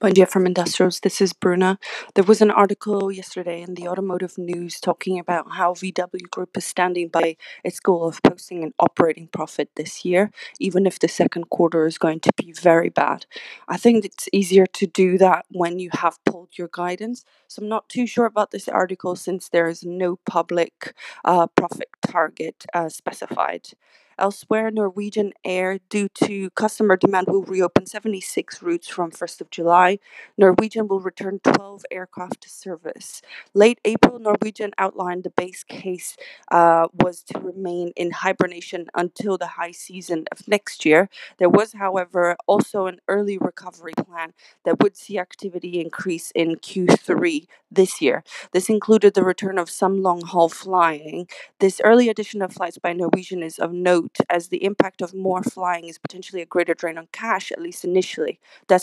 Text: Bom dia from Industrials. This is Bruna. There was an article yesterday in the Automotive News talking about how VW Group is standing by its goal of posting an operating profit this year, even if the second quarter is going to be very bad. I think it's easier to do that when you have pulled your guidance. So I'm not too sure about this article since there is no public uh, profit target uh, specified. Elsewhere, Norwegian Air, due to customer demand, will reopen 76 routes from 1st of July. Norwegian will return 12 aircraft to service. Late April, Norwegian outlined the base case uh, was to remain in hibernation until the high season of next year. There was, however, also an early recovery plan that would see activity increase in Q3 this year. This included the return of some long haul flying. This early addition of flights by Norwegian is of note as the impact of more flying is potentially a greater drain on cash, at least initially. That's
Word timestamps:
Bom 0.00 0.12
dia 0.14 0.26
from 0.26 0.46
Industrials. 0.46 1.00
This 1.00 1.20
is 1.20 1.34
Bruna. 1.34 1.78
There 2.14 2.24
was 2.24 2.40
an 2.40 2.50
article 2.50 3.12
yesterday 3.12 3.62
in 3.62 3.74
the 3.74 3.88
Automotive 3.88 4.38
News 4.38 4.80
talking 4.80 5.18
about 5.18 5.52
how 5.52 5.74
VW 5.74 6.30
Group 6.30 6.56
is 6.56 6.64
standing 6.64 7.08
by 7.08 7.36
its 7.64 7.80
goal 7.80 8.08
of 8.08 8.22
posting 8.22 8.64
an 8.64 8.74
operating 8.78 9.28
profit 9.28 9.70
this 9.76 10.04
year, 10.06 10.30
even 10.60 10.86
if 10.86 10.98
the 11.00 11.08
second 11.08 11.50
quarter 11.50 11.86
is 11.86 11.98
going 11.98 12.20
to 12.20 12.30
be 12.38 12.52
very 12.52 12.88
bad. 12.90 13.26
I 13.68 13.76
think 13.76 14.06
it's 14.06 14.28
easier 14.32 14.66
to 14.68 14.86
do 14.86 15.18
that 15.18 15.46
when 15.50 15.78
you 15.78 15.90
have 15.92 16.18
pulled 16.24 16.56
your 16.56 16.70
guidance. 16.72 17.24
So 17.48 17.62
I'm 17.62 17.68
not 17.68 17.90
too 17.90 18.06
sure 18.06 18.26
about 18.26 18.52
this 18.52 18.68
article 18.68 19.16
since 19.16 19.50
there 19.50 19.68
is 19.68 19.84
no 19.84 20.16
public 20.24 20.94
uh, 21.26 21.48
profit 21.48 21.90
target 22.06 22.64
uh, 22.74 22.88
specified. 22.88 23.68
Elsewhere, 24.20 24.70
Norwegian 24.70 25.32
Air, 25.46 25.78
due 25.88 26.08
to 26.10 26.50
customer 26.50 26.98
demand, 26.98 27.26
will 27.28 27.42
reopen 27.42 27.86
76 27.86 28.62
routes 28.62 28.86
from 28.86 29.10
1st 29.10 29.40
of 29.40 29.48
July. 29.48 29.98
Norwegian 30.36 30.88
will 30.88 31.00
return 31.00 31.40
12 31.42 31.86
aircraft 31.90 32.42
to 32.42 32.50
service. 32.50 33.22
Late 33.54 33.80
April, 33.86 34.18
Norwegian 34.18 34.72
outlined 34.76 35.24
the 35.24 35.30
base 35.30 35.64
case 35.64 36.18
uh, 36.52 36.88
was 36.92 37.22
to 37.22 37.38
remain 37.40 37.92
in 37.96 38.10
hibernation 38.10 38.88
until 38.94 39.38
the 39.38 39.46
high 39.58 39.72
season 39.72 40.26
of 40.30 40.46
next 40.46 40.84
year. 40.84 41.08
There 41.38 41.48
was, 41.48 41.72
however, 41.72 42.36
also 42.46 42.86
an 42.86 43.00
early 43.08 43.38
recovery 43.38 43.94
plan 43.96 44.34
that 44.66 44.82
would 44.82 44.98
see 44.98 45.18
activity 45.18 45.80
increase 45.80 46.30
in 46.32 46.56
Q3 46.56 47.46
this 47.70 48.02
year. 48.02 48.22
This 48.52 48.68
included 48.68 49.14
the 49.14 49.24
return 49.24 49.58
of 49.58 49.70
some 49.70 50.02
long 50.02 50.20
haul 50.20 50.50
flying. 50.50 51.26
This 51.58 51.80
early 51.82 52.10
addition 52.10 52.42
of 52.42 52.52
flights 52.52 52.76
by 52.76 52.92
Norwegian 52.92 53.42
is 53.42 53.58
of 53.58 53.72
note 53.72 54.09
as 54.28 54.48
the 54.48 54.64
impact 54.64 55.02
of 55.02 55.14
more 55.14 55.42
flying 55.42 55.86
is 55.88 55.98
potentially 55.98 56.42
a 56.42 56.46
greater 56.46 56.74
drain 56.74 56.98
on 56.98 57.08
cash, 57.12 57.50
at 57.52 57.60
least 57.60 57.84
initially. 57.84 58.38
That's 58.68 58.78